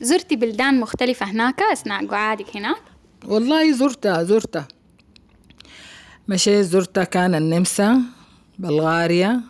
زرتي 0.00 0.36
بلدان 0.36 0.80
مختلفة 0.80 1.26
هناك؟ 1.26 1.62
أثناء 1.72 2.06
قعادك 2.06 2.56
هناك؟ 2.56 2.82
والله 3.26 3.72
زرتها 3.72 4.22
زرتها. 4.22 4.68
مشيت 6.28 6.64
زرتها 6.64 7.04
كان 7.04 7.34
النمسا 7.34 8.02
بلغاريا. 8.58 9.40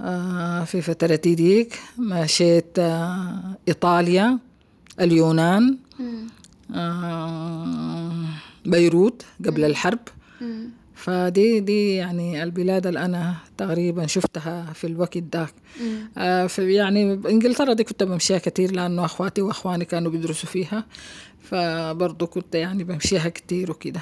آه 0.00 0.64
في 0.64 0.82
فترتي 0.82 1.34
ديك. 1.34 1.80
مشيت 1.98 2.78
آه 2.78 3.56
إيطاليا. 3.68 4.38
اليونان 5.00 5.78
آه 6.74 8.24
بيروت 8.66 9.22
قبل 9.46 9.64
الحرب. 9.64 9.98
فدي 10.94 11.60
دي 11.60 11.94
يعني 11.94 12.42
البلاد 12.42 12.86
اللي 12.86 13.04
أنا 13.04 13.34
تقريبا 13.58 14.06
شفتها 14.06 14.72
في 14.74 14.86
الوقت 14.86 15.18
داك 15.18 15.54
آه 16.18 16.46
في 16.46 16.72
يعني 16.72 17.12
إنجلترا 17.12 17.72
دي 17.72 17.84
كنت 17.84 18.02
بمشيها 18.02 18.38
كتير 18.38 18.72
لأنه 18.72 19.04
أخواتي 19.04 19.42
وأخواني 19.42 19.84
كانوا 19.84 20.10
بيدرسوا 20.10 20.48
فيها 20.48 20.84
فبرضه 21.42 22.26
كنت 22.26 22.54
يعني 22.54 22.84
بمشيها 22.84 23.28
كتير 23.28 23.70
وكده. 23.70 24.00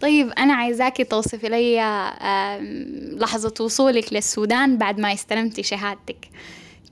طيب 0.00 0.28
أنا 0.30 0.54
عايزاكي 0.54 1.04
توصفي 1.04 1.48
لي 1.48 1.76
لحظة 3.20 3.54
وصولك 3.60 4.12
للسودان 4.12 4.78
بعد 4.78 5.00
ما 5.00 5.12
استلمتي 5.12 5.62
شهادتك. 5.62 6.28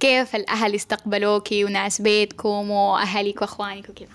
كيف 0.00 0.36
الأهل 0.36 0.74
استقبلوكي 0.74 1.64
وناس 1.64 2.00
بيتكم 2.00 2.70
وأهلك 2.70 3.42
وأخوانك 3.42 3.88
وكده 3.88 4.08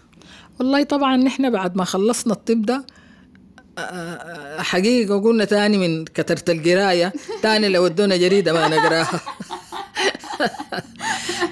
والله 0.59 0.83
طبعا 0.83 1.17
نحن 1.17 1.49
بعد 1.49 1.77
ما 1.77 1.85
خلصنا 1.85 2.33
الطب 2.33 2.61
ده 2.61 2.85
حقيقة 4.57 5.21
قلنا 5.21 5.45
تاني 5.45 5.77
من 5.77 6.05
كترة 6.05 6.53
القراية 6.53 7.13
تاني 7.41 7.69
لو 7.69 7.85
ادونا 7.85 8.17
جريدة 8.17 8.53
ما 8.53 8.67
نقراها. 8.67 9.21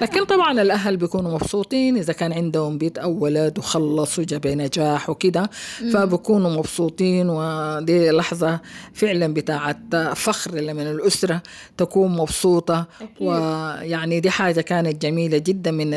لكن 0.02 0.24
طبعا 0.24 0.62
الأهل 0.62 0.96
بيكونوا 0.96 1.34
مبسوطين 1.34 1.96
إذا 1.96 2.12
كان 2.12 2.32
عندهم 2.32 2.78
بيت 2.78 2.98
أو 2.98 3.18
ولد 3.24 3.58
وخلصوا 3.58 4.24
جاب 4.24 4.46
نجاح 4.46 5.10
وكده 5.10 5.50
فبكونوا 5.92 6.50
مبسوطين. 6.50 7.28
ودي 7.30 8.10
لحظة 8.10 8.60
فعلا 8.94 9.34
بتاعت 9.34 9.96
فخر 10.16 10.54
لمن 10.54 10.86
الأسرة 10.86 11.42
تكون 11.76 12.12
مبسوطة. 12.16 12.86
ويعني 13.20 14.20
دي 14.20 14.30
حاجة 14.30 14.60
كانت 14.60 15.02
جميلة 15.02 15.38
جدا 15.38 15.70
من 15.70 15.90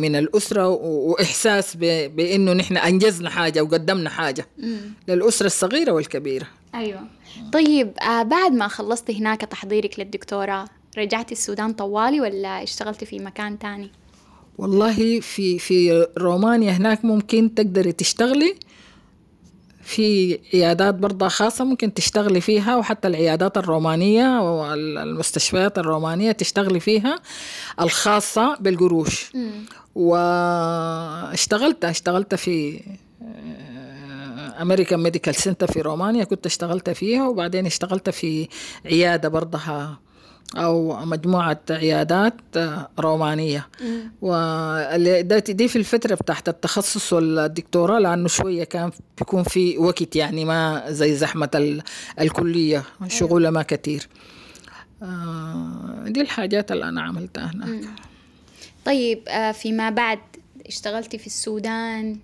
من 0.00 0.16
الأسرة 0.16 0.68
وإحساس 0.68 1.76
ب- 1.76 2.16
بإنه 2.16 2.52
نحن 2.52 2.76
أنجزنا 2.76 3.30
حاجة 3.30 3.62
وقدمنا 3.62 4.10
حاجة 4.10 4.46
للأسرة 5.08 5.46
الصغيرة 5.46 5.92
والكبيرة. 5.92 6.46
أيوة. 6.74 7.00
طيب 7.52 7.92
آه 7.98 8.22
بعد 8.22 8.52
ما 8.52 8.68
خلصتي 8.68 9.18
هناك 9.20 9.40
تحضيرك 9.40 9.98
للدكتوراه 10.00 10.64
رجعتي 10.98 11.32
السودان 11.32 11.72
طوالي 11.72 12.20
ولا 12.20 12.62
اشتغلتي 12.62 13.06
في 13.06 13.18
مكان 13.18 13.58
تاني؟ 13.58 13.90
والله 14.58 15.20
في 15.20 15.58
في 15.58 16.06
رومانيا 16.18 16.72
هناك 16.72 17.04
ممكن 17.04 17.54
تقدري 17.54 17.92
تشتغلي. 17.92 18.54
في 19.82 20.38
عيادات 20.54 20.94
برضه 20.94 21.28
خاصة 21.28 21.64
ممكن 21.64 21.94
تشتغلي 21.94 22.40
فيها 22.40 22.76
وحتى 22.76 23.08
العيادات 23.08 23.56
الرومانية 23.56 24.40
والمستشفيات 24.40 25.78
الرومانية 25.78 26.32
تشتغلي 26.32 26.80
فيها 26.80 27.20
الخاصة 27.80 28.56
بالقروش. 28.60 29.32
واشتغلت 29.94 31.84
اشتغلت 31.84 32.34
في 32.34 32.80
American 34.60 35.00
Medical 35.02 35.34
Center 35.34 35.66
في 35.66 35.80
رومانيا 35.80 36.24
كنت 36.24 36.46
اشتغلت 36.46 36.90
فيها 36.90 37.28
وبعدين 37.28 37.66
اشتغلت 37.66 38.10
في 38.10 38.48
عيادة 38.86 39.28
برضها 39.28 40.00
أو 40.56 41.04
مجموعة 41.06 41.60
عيادات 41.70 42.34
آه، 42.56 42.88
رومانية. 42.98 43.68
ودي 44.22 45.52
دي 45.52 45.68
في 45.68 45.76
الفترة 45.76 46.14
بتاعت 46.14 46.48
التخصص 46.48 47.12
والدكتوراه 47.12 47.98
لأنه 47.98 48.28
شوية 48.28 48.64
كان 48.64 48.90
بيكون 49.18 49.42
في 49.42 49.78
وقت 49.78 50.16
يعني 50.16 50.44
ما 50.44 50.84
زي 50.88 51.14
زحمة 51.16 51.50
ال- 51.54 51.82
الكلية 52.20 52.82
شغوله 53.08 53.50
ما 53.50 53.62
كتير. 53.62 54.08
آه، 55.02 56.04
دي 56.08 56.20
الحاجات 56.20 56.72
اللي 56.72 56.88
أنا 56.88 57.02
عملتها 57.02 57.50
هناك 57.54 57.84
طيب 58.84 59.18
آه 59.28 59.52
فيما 59.52 59.90
بعد 59.90 60.18
اشتغلتي 60.66 61.18
في 61.18 61.26
السودان 61.26 62.16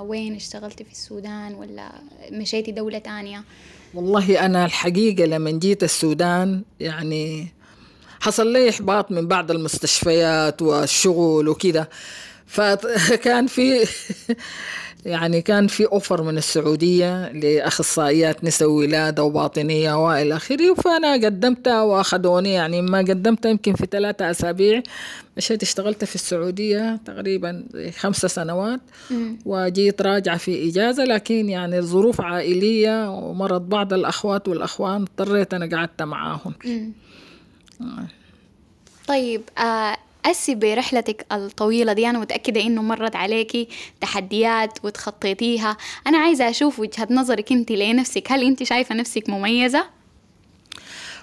وين 0.00 0.34
اشتغلتي 0.34 0.84
في 0.84 0.92
السودان 0.92 1.54
ولا 1.54 1.92
مشيتي 2.32 2.72
دولة 2.72 2.98
تانية؟ 2.98 3.44
والله 3.94 4.46
أنا 4.46 4.64
الحقيقة 4.64 5.24
لما 5.24 5.50
جيت 5.50 5.82
السودان 5.82 6.62
يعني 6.80 7.48
حصل 8.22 8.52
لي 8.52 8.70
إحباط 8.70 9.12
من 9.12 9.26
بعض 9.26 9.50
المستشفيات 9.50 10.62
والشغل 10.62 11.48
وكده 11.48 11.88
فكان 12.46 13.46
في 13.46 13.86
يعني 15.04 15.42
كان 15.42 15.66
في 15.66 15.86
أوفر 15.86 16.22
من 16.22 16.38
السعودية 16.38 17.32
لأخصائيات 17.32 18.44
نساء 18.44 18.68
ولادة 18.68 19.24
وباطنية 19.24 20.06
وإلى 20.06 20.36
آخره. 20.36 20.74
فأنا 20.74 21.12
قدمتها 21.12 21.82
وأخذوني 21.82 22.52
يعني 22.52 22.82
ما 22.82 22.98
قدمتها 22.98 23.50
يمكن 23.50 23.74
في 23.74 23.86
ثلاثة 23.90 24.30
أسابيع. 24.30 24.82
مشيت 25.36 25.62
اشتغلت 25.62 26.04
في 26.04 26.14
السعودية 26.14 27.00
تقريبا 27.04 27.64
خمسة 27.96 28.28
سنوات. 28.28 28.80
وجيت 29.44 30.02
راجعة 30.02 30.36
في 30.36 30.68
إجازة. 30.68 31.04
لكن 31.04 31.48
يعني 31.48 31.80
ظروف 31.80 32.20
عائلية 32.20 33.10
ومرض 33.10 33.68
بعض 33.68 33.92
الأخوات 33.92 34.48
والأخوان 34.48 35.02
اضطريت 35.02 35.54
أنا 35.54 35.76
قعدت 35.76 36.02
معاهم. 36.02 36.54
طيب 39.08 39.42
آه 39.58 39.96
أسي 40.26 40.54
برحلتك 40.54 41.26
الطويلة 41.32 41.92
دي 41.92 42.10
أنا 42.10 42.18
متأكدة 42.18 42.60
إنه 42.60 42.82
مرت 42.82 43.16
عليكي 43.16 43.68
تحديات 44.00 44.78
وتخطيتيها 44.84 45.76
أنا 46.06 46.18
عايزة 46.18 46.50
أشوف 46.50 46.78
وجهة 46.80 47.08
نظرك 47.10 47.52
أنت 47.52 47.72
لنفسك 47.72 48.32
هل 48.32 48.44
أنت 48.44 48.62
شايفة 48.62 48.94
نفسك 48.94 49.28
مميزة؟ 49.30 49.86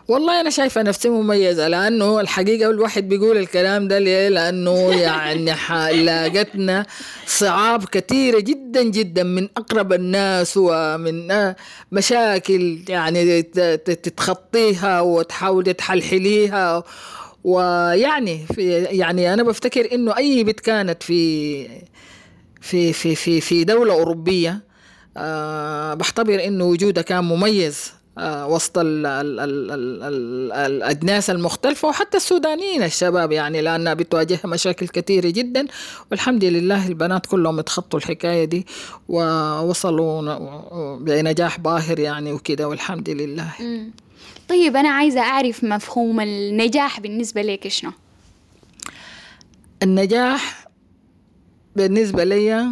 والله 0.09 0.41
أنا 0.41 0.49
شايفة 0.49 0.81
نفسي 0.81 1.09
مميزة 1.09 1.67
لأنه 1.67 2.19
الحقيقة 2.19 2.69
الواحد 2.69 3.09
بيقول 3.09 3.37
الكلام 3.37 3.87
ده 3.87 3.99
ليه؟ 3.99 4.29
لأنه 4.29 5.01
يعني 5.01 5.53
لاقتنا 6.05 6.85
صعاب 7.25 7.85
كثيرة 7.85 8.39
جدا 8.39 8.83
جدا 8.83 9.23
من 9.23 9.49
أقرب 9.57 9.93
الناس 9.93 10.53
ومن 10.57 11.53
مشاكل 11.91 12.79
يعني 12.89 13.41
تتخطيها 13.77 15.01
وتحاولي 15.01 15.73
تحلحليها 15.73 16.83
ويعني 17.43 18.45
في 18.53 18.83
يعني 18.83 19.33
أنا 19.33 19.43
بفتكر 19.43 19.91
إنه 19.91 20.17
أي 20.17 20.43
بنت 20.43 20.59
كانت 20.59 21.03
في 21.03 21.67
في 22.61 22.93
في 22.93 23.15
في 23.15 23.41
في 23.41 23.63
دولة 23.63 23.93
أوروبية 23.93 24.59
آه 25.17 25.93
بحتبر 25.93 26.43
إنه 26.43 26.65
وجودها 26.65 27.03
كان 27.03 27.23
مميز. 27.23 27.98
وسط 28.17 28.77
ال 28.77 29.05
ال 29.05 29.39
ال 29.39 29.71
ال 29.71 30.03
ال 30.03 30.51
الأجناس 30.51 31.29
المختلفة 31.29 31.87
وحتى 31.87 32.17
السودانيين 32.17 32.83
الشباب 32.83 33.31
يعني 33.31 33.61
لأنها 33.61 33.93
بتواجهها 33.93 34.41
مشاكل 34.45 34.87
كثيرة 34.87 35.29
جدا. 35.29 35.67
والحمد 36.11 36.43
لله 36.43 36.87
البنات 36.87 37.25
كلهم 37.25 37.59
اتخطوا 37.59 37.99
الحكاية 37.99 38.45
دي 38.45 38.67
ووصلوا 39.09 40.97
بنجاح 40.97 41.59
باهر 41.59 41.99
يعني 41.99 42.33
وكده 42.33 42.67
والحمد 42.67 43.09
لله. 43.09 43.51
طيب 44.49 44.75
أنا 44.75 44.89
عايزة 44.89 45.21
أعرف 45.21 45.63
مفهوم 45.63 46.19
النجاح 46.19 46.99
بالنسبة 46.99 47.41
لك 47.41 47.67
شنو؟ 47.67 47.91
النجاح 49.83 50.67
بالنسبة 51.75 52.23
لي 52.23 52.67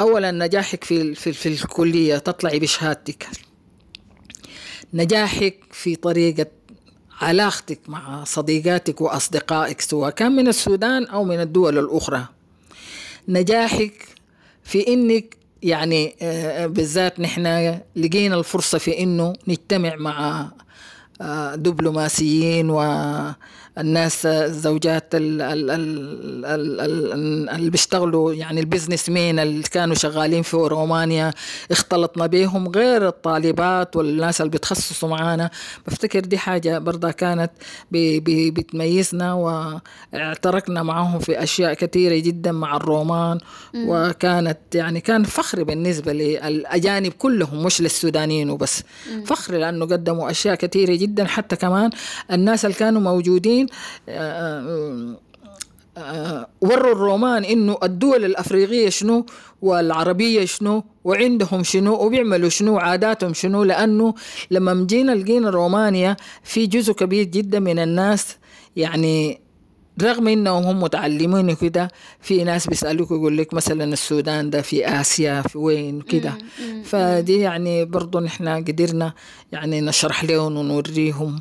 أولا 0.00 0.30
نجاحك 0.30 0.84
في 0.84 1.14
في 1.14 1.32
في 1.32 1.48
الكلية 1.48 2.18
تطلعي 2.18 2.58
بشهادتك. 2.58 3.26
نجاحك 4.94 5.58
في 5.70 5.96
طريقة 5.96 6.46
علاقتك 7.20 7.78
مع 7.88 8.24
صديقاتك 8.24 9.00
وأصدقائك 9.00 9.80
سواء 9.80 10.10
كان 10.10 10.32
من 10.32 10.48
السودان 10.48 11.06
أو 11.06 11.24
من 11.24 11.40
الدول 11.40 11.78
الأخرى. 11.78 12.26
نجاحك 13.28 14.08
في 14.64 14.88
إنك 14.88 15.36
يعني 15.62 16.16
آه، 16.22 16.66
بالذات 16.66 17.20
نحن 17.20 17.78
لقينا 17.96 18.36
الفرصة 18.36 18.78
في 18.78 19.02
إنه 19.02 19.32
نجتمع 19.48 19.94
مع 19.96 20.48
آه، 21.20 21.54
دبلوماسيين 21.54 22.70
والناس 23.76 24.26
الزوجات 24.26 25.14
ال- 25.14 25.42
ال- 25.42 25.70
ال- 25.70 26.44
ال- 26.44 26.80
ال- 26.80 27.48
اللي 27.50 27.70
بيشتغلوا 27.70 28.34
يعني 28.34 28.60
البزنس 28.60 29.08
مين 29.08 29.38
اللي 29.38 29.62
كانوا 29.62 29.94
شغالين 29.94 30.42
في 30.42 30.56
رومانيا 30.56 31.30
اختلطنا 31.70 32.26
بهم 32.26 32.68
غير 32.68 33.08
الطالبات 33.08 33.96
والناس 33.96 34.40
اللي 34.40 34.50
بيتخصصوا 34.50 35.08
معانا. 35.08 35.50
بفتكر 35.86 36.20
دي 36.20 36.38
حاجة 36.38 36.78
برضه 36.78 37.10
كانت 37.10 37.50
بي- 37.90 38.20
بي- 38.20 38.50
بتميزنا 38.50 39.32
واعتركنا 40.12 40.82
معهم 40.82 41.18
في 41.18 41.42
أشياء 41.42 41.74
كثيرة 41.74 42.18
جدا 42.18 42.52
مع 42.52 42.76
الرومان. 42.76 43.38
وكانت 43.74 44.58
يعني 44.74 45.00
كان 45.00 45.24
فخر 45.24 45.62
بالنسبة 45.62 46.12
للأجانب 46.12 47.12
كلهم 47.12 47.62
مش 47.62 47.80
للسودانيين 47.80 48.50
وبس. 48.50 48.82
فخر 49.26 49.54
لأنه 49.54 49.84
قدموا 49.86 50.30
أشياء 50.30 50.54
كثيرة 50.54 50.94
جدا. 50.94 51.24
حتى 51.24 51.56
كمان 51.56 51.90
الناس 52.32 52.64
اللي 52.64 52.76
كانوا 52.76 53.00
موجودين 53.00 53.63
آه، 54.08 55.16
آه، 55.96 56.48
وروا 56.60 56.92
الرومان 56.92 57.44
إنه 57.44 57.78
الدول 57.82 58.24
الأفريقية 58.24 58.88
شنو 58.88 59.26
والعربية 59.62 60.44
شنو 60.44 60.84
وعندهم 61.04 61.62
شنو 61.62 61.94
وبيعملوا 61.94 62.48
شنو 62.48 62.78
عاداتهم 62.78 63.34
شنو 63.34 63.64
لأنه 63.64 64.14
لما 64.50 64.86
جينا 64.88 65.12
لقينا 65.12 65.50
رومانيا 65.50 66.16
في 66.42 66.66
جزء 66.66 66.92
كبير 66.92 67.24
جدا 67.24 67.58
من 67.60 67.78
الناس 67.78 68.36
يعني 68.76 69.40
رغم 70.02 70.28
إنهم 70.28 70.64
هم 70.64 70.80
متعلمين 70.82 71.50
وكده 71.50 71.88
في 72.20 72.44
ناس 72.44 72.66
بيسألوك 72.66 73.10
يقول 73.10 73.36
لك 73.38 73.54
مثلا 73.54 73.84
السودان 73.84 74.50
ده 74.50 74.62
في 74.62 74.88
آسيا 75.00 75.42
في 75.42 75.58
وين 75.58 76.00
كده 76.00 76.38
فدي 76.84 77.38
يعني 77.38 77.84
برضو 77.84 78.20
نحن 78.20 78.48
قدرنا 78.48 79.12
يعني 79.52 79.80
نشرح 79.80 80.24
لهم 80.24 80.56
ونوريهم 80.56 81.40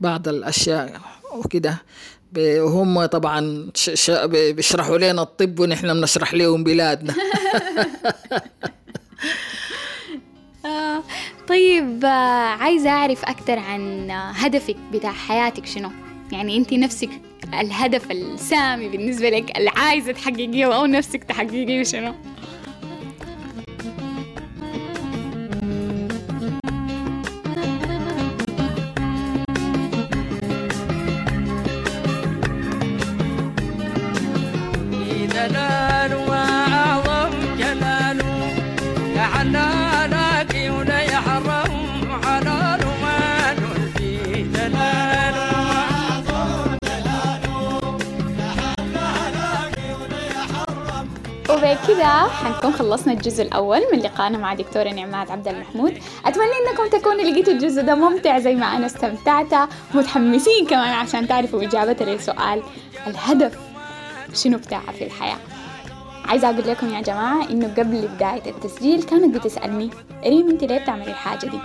بعض 0.00 0.28
الأشياء. 0.28 1.00
وكده. 1.36 1.82
وهم 2.38 3.06
طبعا 3.06 3.70
بيشرحوا 4.26 4.98
لنا 4.98 5.22
الطب 5.22 5.60
ونحن 5.60 5.94
بنشرح 5.94 6.34
لهم 6.34 6.64
بلادنا. 6.64 7.14
آه، 10.66 11.02
طيب 11.48 12.04
آه، 12.04 12.48
عايزة 12.58 12.90
أعرف 12.90 13.24
أكتر 13.24 13.58
عن 13.58 14.10
هدفك 14.10 14.76
بتاع 14.92 15.12
حياتك 15.12 15.66
شنو؟ 15.66 15.90
يعني 16.32 16.56
أنت 16.56 16.72
نفسك 16.72 17.10
الهدف 17.60 18.10
السامي 18.10 18.88
بالنسبة 18.88 19.30
لك 19.30 19.58
اللي 19.58 19.70
عايزة 19.70 20.12
تحققيه 20.12 20.76
أو 20.76 20.86
نفسك 20.86 21.24
تحققيه 21.24 21.82
شنو؟ 21.82 22.14
وبكذا 51.90 52.28
حنكون 52.28 52.72
خلصنا 52.72 53.12
الجزء 53.12 53.42
الأول 53.42 53.80
من 53.92 53.98
لقائنا 53.98 54.38
مع 54.38 54.54
دكتورة 54.54 54.88
نعمات 54.88 55.30
عبد 55.30 55.48
المحمود. 55.48 55.98
أتمنى 56.26 56.46
إنكم 56.70 56.98
تكونوا 56.98 57.22
لقيتوا 57.22 57.52
الجزء 57.52 57.82
ده 57.82 57.94
ممتع 57.94 58.38
زي 58.38 58.54
ما 58.54 58.76
أنا 58.76 58.86
استمتعت 58.86 59.68
متحمسين 59.94 60.66
كمان 60.66 60.92
عشان 60.92 61.28
تعرفوا 61.28 61.62
إجابة 61.62 62.04
للسؤال. 62.04 62.62
الهدف 63.06 63.58
شنو 64.34 64.58
بتاعها 64.58 64.92
في 64.92 65.04
الحياة؟ 65.04 65.36
عايزة 66.28 66.50
أقول 66.50 66.68
لكم 66.68 66.94
يا 66.94 67.00
جماعة 67.00 67.50
إنه 67.50 67.74
قبل 67.78 68.08
بداية 68.08 68.50
التسجيل 68.50 69.02
كانت 69.02 69.34
بتسألني 69.36 69.90
ريم 70.24 70.50
أنت 70.50 70.64
ليه 70.64 70.78
بتعملي 70.78 71.10
الحاجة 71.10 71.46
دي؟ 71.46 71.58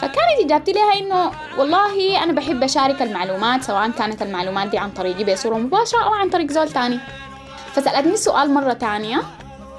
فكانت 0.00 0.40
إجابتي 0.44 0.72
لها 0.72 0.98
إنه 0.98 1.30
والله 1.58 2.22
أنا 2.22 2.32
بحب 2.32 2.62
أشارك 2.62 3.02
المعلومات 3.02 3.62
سواء 3.62 3.90
كانت 3.90 4.22
المعلومات 4.22 4.68
دي 4.68 4.78
عن 4.78 4.90
طريقي 4.90 5.24
بصورة 5.24 5.54
مباشرة 5.54 6.04
أو 6.04 6.12
عن 6.14 6.30
طريق 6.30 6.50
زول 6.50 6.68
تاني. 6.68 6.98
فسألتني 7.74 8.12
السؤال 8.12 8.54
مرة 8.54 8.72
تانية. 8.72 9.22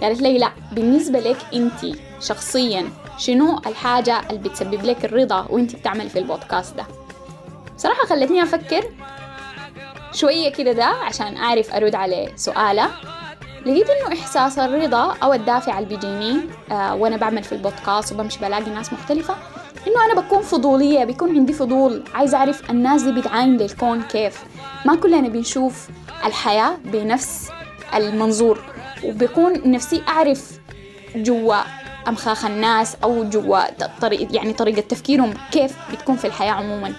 قالت 0.01 0.21
لي 0.21 0.37
لا 0.37 0.51
بالنسبة 0.71 1.19
لك 1.19 1.37
أنت 1.53 1.95
شخصيا 2.21 2.89
شنو 3.17 3.61
الحاجة 3.67 4.21
اللي 4.29 4.49
بتسبب 4.49 4.83
لك 4.85 5.05
الرضا 5.05 5.45
وأنت 5.49 5.75
بتعمل 5.75 6.09
في 6.09 6.19
البودكاست 6.19 6.75
ده؟ 6.77 6.85
صراحة 7.77 8.05
خلتني 8.05 8.43
أفكر 8.43 8.83
شوية 10.13 10.49
كده 10.51 10.71
ده 10.71 10.85
عشان 10.85 11.37
أعرف 11.37 11.73
أرد 11.75 11.95
على 11.95 12.31
سؤالة. 12.35 12.89
لقيت 13.65 13.89
إنه 13.89 14.19
إحساس 14.19 14.59
الرضا 14.59 15.15
أو 15.23 15.33
الدافع 15.33 15.79
اللي 15.79 15.89
بيجيني 15.89 16.39
آه 16.71 16.95
وأنا 16.95 17.17
بعمل 17.17 17.43
في 17.43 17.51
البودكاست 17.51 18.13
وبمشي 18.13 18.39
بلاقي 18.39 18.69
ناس 18.69 18.93
مختلفة 18.93 19.35
إنه 19.87 20.05
أنا 20.05 20.21
بكون 20.21 20.41
فضولية 20.41 21.03
بيكون 21.03 21.29
عندي 21.35 21.53
فضول 21.53 22.03
عايزة 22.13 22.37
أعرف 22.37 22.69
الناس 22.69 23.01
دي 23.01 23.11
بتعاين 23.11 23.57
للكون 23.57 24.01
كيف. 24.01 24.43
ما 24.85 24.95
كلنا 24.95 25.27
بنشوف 25.29 25.87
الحياة 26.25 26.77
بنفس 26.85 27.49
المنظور. 27.93 28.59
وبكون 29.03 29.71
نفسي 29.71 30.01
أعرف 30.07 30.59
جوا 31.15 31.61
أمخاخ 32.07 32.45
الناس 32.45 32.95
أو 33.03 33.23
جوا 33.23 33.87
طريقة 34.01 34.35
يعني 34.35 34.53
طريقة 34.53 34.81
تفكيرهم 34.81 35.33
كيف 35.51 35.75
بتكون 35.93 36.15
في 36.15 36.27
الحياة 36.27 36.51
عموماً. 36.51 36.93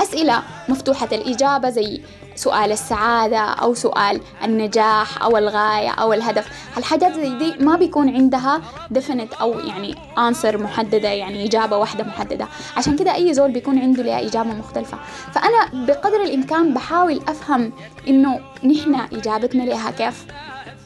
أسئلة 0.00 0.42
مفتوحة 0.68 1.08
الإجابة 1.12 1.70
زي 1.70 2.00
سؤال 2.36 2.72
السعادة 2.72 3.38
أو 3.38 3.74
سؤال 3.74 4.20
النجاح 4.44 5.22
أو 5.22 5.36
الغاية 5.38 5.90
أو 5.90 6.12
الهدف. 6.12 6.48
الحاجات 6.78 7.12
زي 7.12 7.38
دي 7.38 7.54
ما 7.64 7.76
بيكون 7.76 8.08
عندها 8.14 8.60
دفنت 8.90 9.32
أو 9.34 9.60
يعني 9.60 9.94
آنسر 10.18 10.58
محددة 10.58 11.08
يعني 11.08 11.44
إجابة 11.46 11.76
واحدة 11.76 12.04
محددة. 12.04 12.48
عشان 12.76 12.96
كده 12.96 13.14
أي 13.14 13.34
زول 13.34 13.50
بيكون 13.50 13.78
عنده 13.78 14.02
لها 14.02 14.26
إجابة 14.26 14.50
مختلفة. 14.50 14.98
فأنا 15.32 15.86
بقدر 15.86 16.22
الإمكان 16.22 16.74
بحاول 16.74 17.20
أفهم 17.28 17.72
إنه 18.08 18.40
نحن 18.64 18.94
إجابتنا 19.12 19.62
لها 19.62 19.90
كيف؟ 19.90 20.26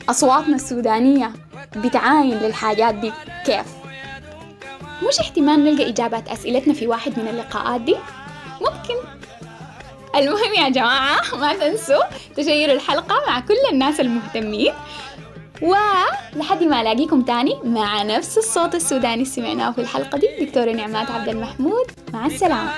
أصواتنا 0.08 0.56
السودانية 0.56 1.32
بتعاين 1.76 2.38
للحاجات 2.38 2.94
دي 2.94 3.12
كيف؟ 3.44 3.66
مش 5.08 5.20
احتمال 5.20 5.64
نلقى 5.64 5.88
إجابات 5.88 6.28
أسئلتنا 6.28 6.74
في 6.74 6.86
واحد 6.86 7.18
من 7.18 7.28
اللقاءات 7.28 7.80
دي؟ 7.80 7.96
ممكن. 8.60 9.09
المهم 10.20 10.54
يا 10.58 10.68
جماعة 10.68 11.20
ما 11.36 11.52
تنسوا 11.54 12.02
تشيروا 12.36 12.74
الحلقة 12.74 13.14
مع 13.28 13.40
كل 13.40 13.54
الناس 13.72 14.00
المهتمين. 14.00 14.72
ولحد 15.62 16.62
ما 16.62 16.80
ألاقيكم 16.80 17.22
تاني 17.22 17.58
مع 17.64 18.02
نفس 18.02 18.38
الصوت 18.38 18.74
السوداني 18.74 19.24
سمعناه 19.24 19.70
في 19.70 19.80
الحلقة 19.80 20.18
دي 20.18 20.26
دكتورة 20.40 20.72
نعمات 20.72 21.10
عبد 21.10 21.28
المحمود 21.28 21.86
مع 22.12 22.26
السلامة. 22.26 22.70